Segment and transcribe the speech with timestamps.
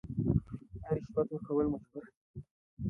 [0.87, 2.21] آیا رشوت ورکول مجبوري ده؟